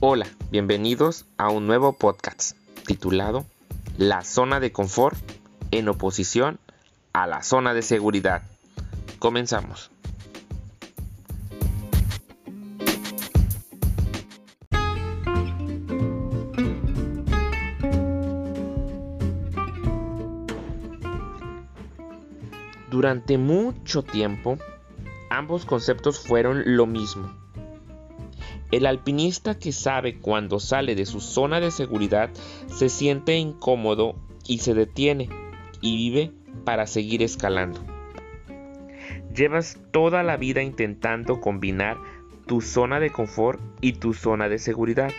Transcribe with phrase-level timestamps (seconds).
[0.00, 2.54] Hola, bienvenidos a un nuevo podcast
[2.86, 3.46] titulado
[3.96, 5.16] La zona de confort
[5.70, 6.60] en oposición
[7.14, 8.42] a la zona de seguridad.
[9.18, 9.90] Comenzamos.
[22.90, 24.58] Durante mucho tiempo,
[25.30, 27.45] ambos conceptos fueron lo mismo.
[28.72, 32.30] El alpinista que sabe cuando sale de su zona de seguridad
[32.66, 34.16] se siente incómodo
[34.46, 35.28] y se detiene
[35.80, 36.32] y vive
[36.64, 37.80] para seguir escalando.
[39.34, 41.96] Llevas toda la vida intentando combinar
[42.46, 45.10] tu zona de confort y tu zona de seguridad,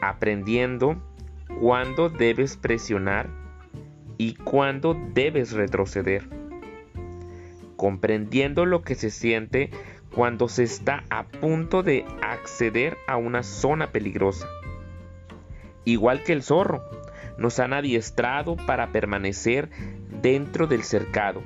[0.00, 0.96] aprendiendo
[1.60, 3.28] cuándo debes presionar
[4.16, 6.40] y cuándo debes retroceder
[7.80, 9.70] comprendiendo lo que se siente
[10.14, 14.48] cuando se está a punto de acceder a una zona peligrosa.
[15.84, 16.82] Igual que el zorro,
[17.38, 19.70] nos han adiestrado para permanecer
[20.20, 21.42] dentro del cercado,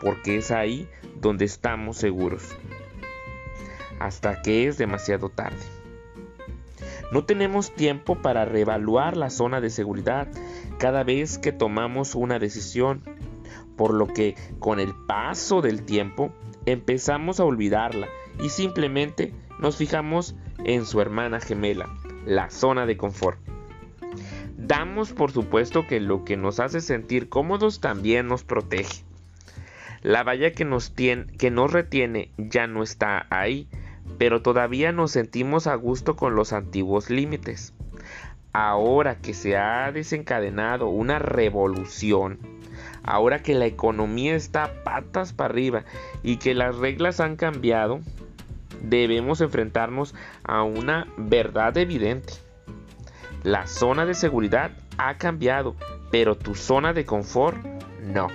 [0.00, 0.88] porque es ahí
[1.20, 2.56] donde estamos seguros,
[3.98, 5.64] hasta que es demasiado tarde.
[7.10, 10.28] No tenemos tiempo para reevaluar la zona de seguridad
[10.78, 13.02] cada vez que tomamos una decisión
[13.76, 16.32] por lo que con el paso del tiempo
[16.66, 18.08] empezamos a olvidarla
[18.42, 21.88] y simplemente nos fijamos en su hermana gemela,
[22.26, 23.38] la zona de confort.
[24.56, 29.04] Damos por supuesto que lo que nos hace sentir cómodos también nos protege.
[30.02, 33.68] La valla que nos, tiene, que retiene ya no está ahí,
[34.18, 37.74] pero todavía nos sentimos a gusto con los antiguos límites.
[38.52, 42.38] Ahora que se ha desencadenado una revolución,
[43.04, 45.84] ahora que la economía está patas para arriba
[46.22, 48.00] y que las reglas han cambiado,
[48.82, 52.34] debemos enfrentarnos a una verdad evidente.
[53.42, 55.74] La zona de seguridad ha cambiado,
[56.10, 57.58] pero tu zona de confort
[58.00, 58.28] no.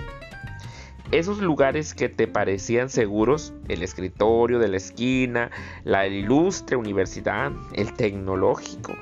[1.10, 5.50] Esos lugares que te parecían seguros, el escritorio de la esquina,
[5.84, 8.92] la ilustre universidad, el tecnológico,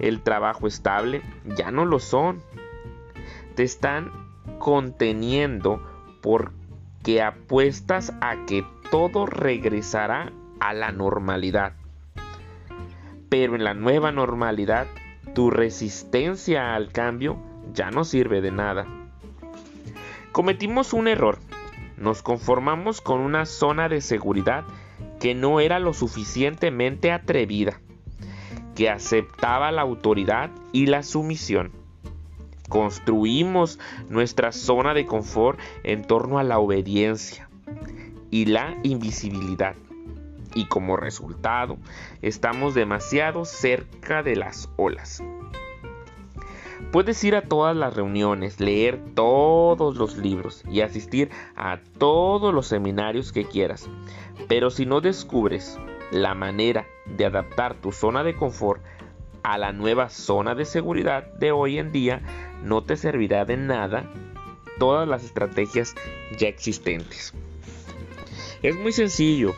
[0.00, 1.22] el trabajo estable,
[1.56, 2.42] ya no lo son.
[3.54, 4.10] Te están
[4.62, 5.82] conteniendo
[6.20, 11.72] porque apuestas a que todo regresará a la normalidad.
[13.28, 14.86] Pero en la nueva normalidad,
[15.34, 17.38] tu resistencia al cambio
[17.74, 18.86] ya no sirve de nada.
[20.30, 21.38] Cometimos un error.
[21.96, 24.62] Nos conformamos con una zona de seguridad
[25.18, 27.80] que no era lo suficientemente atrevida,
[28.76, 31.81] que aceptaba la autoridad y la sumisión
[32.72, 33.78] construimos
[34.08, 37.50] nuestra zona de confort en torno a la obediencia
[38.30, 39.74] y la invisibilidad.
[40.54, 41.76] Y como resultado,
[42.22, 45.22] estamos demasiado cerca de las olas.
[46.92, 52.68] Puedes ir a todas las reuniones, leer todos los libros y asistir a todos los
[52.68, 53.86] seminarios que quieras.
[54.48, 55.78] Pero si no descubres
[56.10, 58.82] la manera de adaptar tu zona de confort
[59.42, 62.20] a la nueva zona de seguridad de hoy en día,
[62.62, 64.04] no te servirá de nada
[64.78, 65.94] todas las estrategias
[66.38, 67.34] ya existentes.
[68.62, 69.54] Es muy sencillo,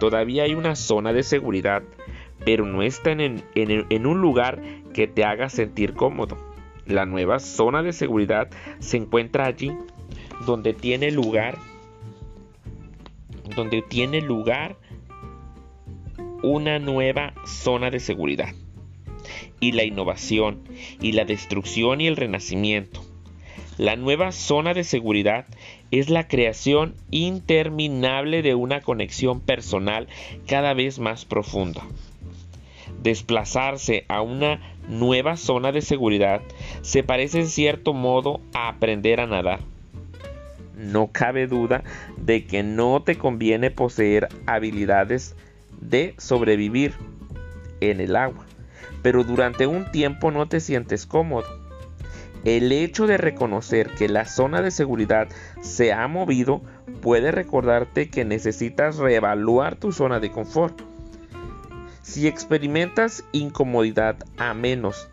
[0.00, 1.82] todavía hay una zona de seguridad,
[2.44, 4.62] pero no está en, en, un lugar
[4.92, 6.38] que te haga sentir cómodo.
[6.86, 9.72] La nueva zona de seguridad se encuentra allí
[10.46, 11.56] donde tiene lugar
[13.56, 14.76] donde tiene lugar
[16.42, 18.48] una nueva zona de seguridad
[19.60, 20.60] y la innovación
[21.00, 23.02] y la destrucción y el renacimiento.
[23.76, 25.46] La nueva zona de seguridad
[25.90, 30.06] es la creación interminable de una conexión personal
[30.46, 31.82] cada vez más profunda.
[33.02, 36.40] Desplazarse a una nueva zona de seguridad
[36.82, 39.58] se parece en cierto modo a aprender a nadar.
[40.76, 41.82] No cabe duda
[42.16, 45.34] de que no te conviene poseer habilidades
[45.80, 46.94] de sobrevivir
[47.80, 48.43] en el agua
[49.02, 51.46] pero durante un tiempo no te sientes cómodo.
[52.44, 55.28] El hecho de reconocer que la zona de seguridad
[55.62, 56.60] se ha movido
[57.00, 60.82] puede recordarte que necesitas reevaluar tu zona de confort.
[62.02, 65.08] Si experimentas incomodidad a menos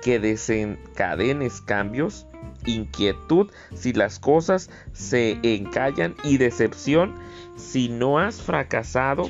[0.00, 2.24] que desencadenes cambios,
[2.66, 7.16] inquietud si las cosas se encallan y decepción
[7.56, 9.28] si no has fracasado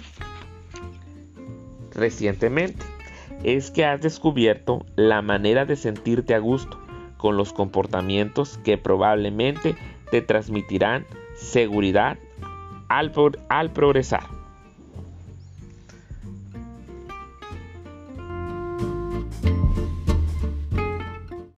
[1.94, 2.84] recientemente
[3.44, 6.78] es que has descubierto la manera de sentirte a gusto
[7.16, 9.76] con los comportamientos que probablemente
[10.10, 11.04] te transmitirán
[11.36, 12.18] seguridad
[12.88, 13.12] al,
[13.72, 14.37] progresar.